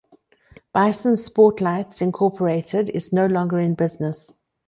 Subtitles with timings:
[0.73, 4.35] Bison Sportslights, Incorporated is no longer in business.